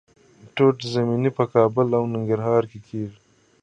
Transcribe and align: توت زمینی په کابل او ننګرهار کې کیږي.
توت 0.55 0.77
زمینی 0.93 1.31
په 1.37 1.43
کابل 1.53 1.87
او 1.97 2.03
ننګرهار 2.13 2.63
کې 2.71 2.79
کیږي. 2.87 3.17